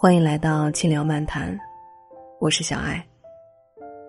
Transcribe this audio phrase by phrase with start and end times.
[0.00, 1.58] 欢迎来到轻聊漫谈，
[2.38, 3.04] 我是小爱。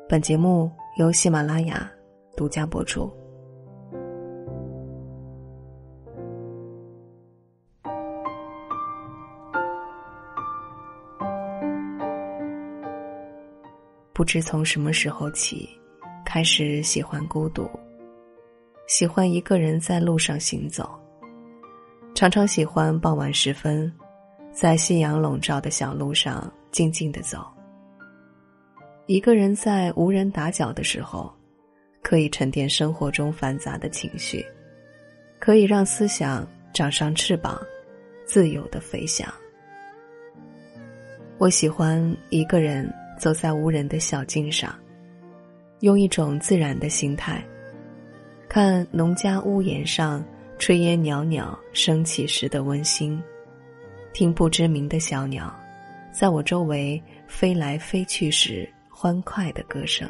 [0.08, 1.90] 本节目由喜马拉雅
[2.38, 3.12] 独家播出。
[14.14, 15.68] 不知从什么时候起，
[16.24, 17.68] 开始喜欢孤独，
[18.86, 20.88] 喜欢一个人在路上行走，
[22.14, 23.92] 常常喜欢傍晚时分。
[24.52, 27.46] 在夕阳笼罩的小路上静静的走，
[29.06, 31.32] 一个人在无人打搅的时候，
[32.02, 34.46] 可以沉淀生活中繁杂的情绪，
[35.40, 37.60] 可以让思想长上翅膀，
[38.26, 39.32] 自由的飞翔。
[41.38, 44.78] 我喜欢一个人走在无人的小径上，
[45.80, 47.42] 用一种自然的心态，
[48.50, 50.24] 看农家屋檐上
[50.58, 53.22] 炊烟袅袅升起时的温馨。
[54.14, 55.54] 听不知名的小鸟，
[56.12, 60.10] 在我周围飞来飞去时欢快的歌声。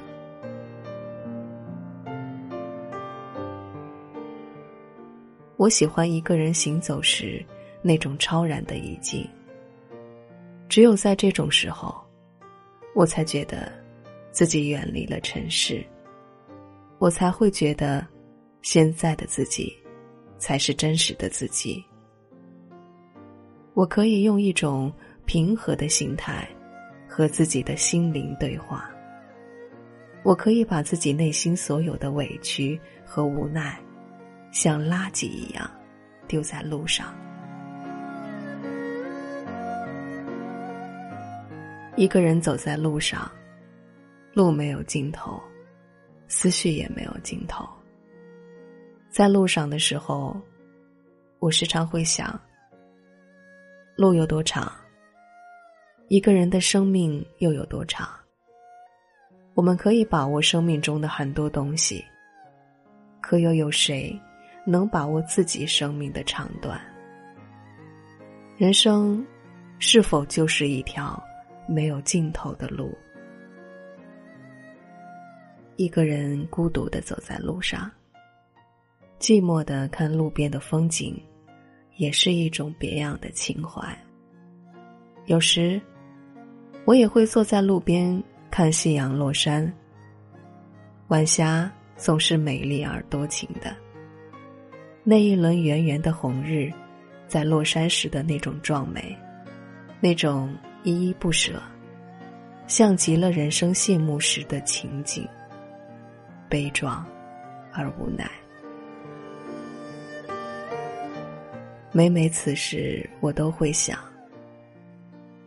[5.57, 7.45] 我喜欢一个人行走时
[7.81, 9.27] 那种超然的意境。
[10.69, 11.93] 只有在这种时候，
[12.95, 13.71] 我才觉得
[14.31, 15.85] 自己远离了尘世，
[16.97, 18.07] 我才会觉得
[18.61, 19.75] 现在的自己
[20.37, 21.83] 才是真实的自己。
[23.79, 24.91] 我可以用一种
[25.25, 26.45] 平和的心态，
[27.07, 28.91] 和自己的心灵对话。
[30.21, 33.79] 我可以把自己内心所有的委屈和无奈，
[34.51, 35.71] 像垃圾一样
[36.27, 37.15] 丢在路上。
[41.95, 43.31] 一个人走在路上，
[44.33, 45.41] 路没有尽头，
[46.27, 47.65] 思绪也没有尽头。
[49.09, 50.35] 在路上的时候，
[51.39, 52.37] 我时常会想。
[53.99, 54.71] 路有多长？
[56.07, 58.07] 一个人的生命又有多长？
[59.55, 62.01] 我们可以把握生命中的很多东西，
[63.19, 64.17] 可又有谁
[64.65, 66.79] 能把握自己生命的长短？
[68.55, 69.21] 人生
[69.79, 71.21] 是否就是一条
[71.67, 72.97] 没有尽头的路？
[75.75, 77.91] 一个人孤独的走在路上，
[79.19, 81.21] 寂寞的看路边的风景。
[81.99, 83.85] 也是一种别样的情怀。
[85.25, 85.79] 有时，
[86.85, 89.71] 我也会坐在路边看夕阳落山。
[91.09, 93.75] 晚霞总是美丽而多情的。
[95.03, 96.71] 那一轮圆圆的红日，
[97.27, 99.13] 在落山时的那种壮美，
[99.99, 101.61] 那种依依不舍，
[102.65, 105.27] 像极了人生谢幕时的情景，
[106.47, 107.05] 悲壮
[107.73, 108.29] 而无奈。
[111.91, 113.97] 每每此时，我都会想：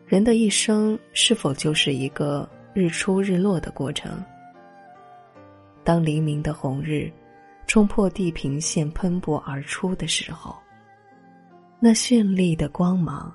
[0.04, 4.20] 人的一生是否就是一个日出日落的过程？
[5.84, 7.12] 当黎明的红日
[7.68, 10.56] 冲破地平线喷薄而出的时候，
[11.78, 13.32] 那绚丽的光芒，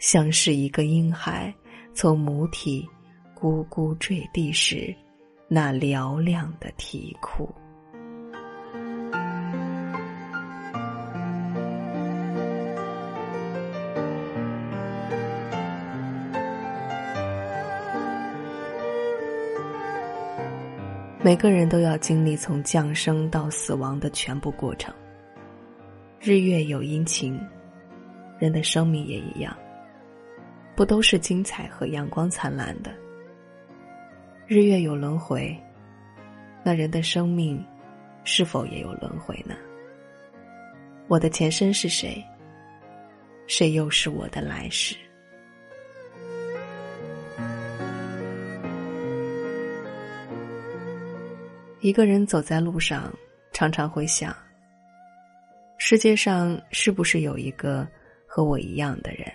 [0.00, 1.54] 像是一个婴孩
[1.92, 2.84] 从母体
[3.38, 4.92] 咕咕坠地时
[5.46, 7.48] 那嘹亮的啼哭。
[21.24, 24.94] 每个人都要经历从降生到死亡的全部过程。
[26.20, 27.40] 日月有阴晴，
[28.38, 29.56] 人的生命也一样，
[30.76, 32.92] 不都是精彩和阳光灿烂的？
[34.46, 35.58] 日月有轮回，
[36.62, 37.64] 那人的生命
[38.24, 39.54] 是否也有轮回呢？
[41.08, 42.22] 我的前身是谁？
[43.46, 44.94] 谁又是我的来世？
[51.84, 53.12] 一个人走在路上，
[53.52, 54.34] 常常会想：
[55.76, 57.86] 世界上是不是有一个
[58.26, 59.30] 和我一样的人，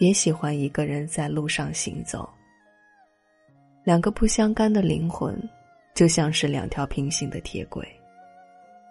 [0.00, 2.28] 也喜欢一个人在路上行走？
[3.84, 5.34] 两个不相干的灵魂，
[5.94, 7.88] 就像是两条平行的铁轨，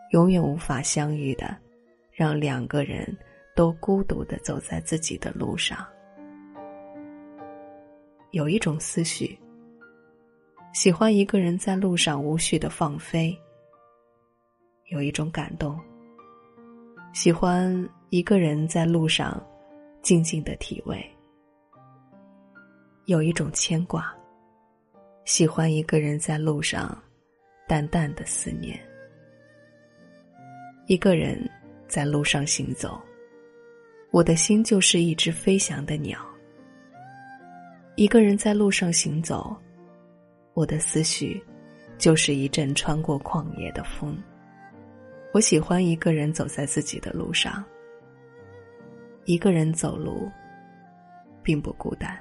[0.09, 1.55] 永远无法相遇的，
[2.11, 3.15] 让两个人
[3.55, 5.85] 都孤独的走在自己的路上。
[8.31, 9.37] 有一种思绪。
[10.73, 13.39] 喜欢一个人在路上无序的放飞，
[14.89, 15.77] 有一种感动；
[17.13, 19.39] 喜欢一个人在路上
[20.01, 20.99] 静静的体味，
[23.05, 24.01] 有一种牵挂；
[25.25, 26.99] 喜欢一个人在路上
[27.67, 28.75] 淡淡的思念。
[30.87, 31.47] 一个人
[31.87, 32.99] 在路上行走，
[34.09, 36.19] 我的心就是一只飞翔的鸟，
[37.95, 39.55] 一个人在路上行走，
[40.53, 41.43] 我的思绪
[41.97, 44.17] 就是一阵穿过旷野的风。
[45.33, 47.63] 我喜欢一个人走在自己的路上，
[49.25, 50.29] 一个人走路
[51.41, 52.17] 并不孤单。